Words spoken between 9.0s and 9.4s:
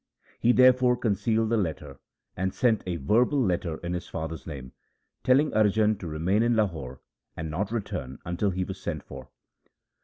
for.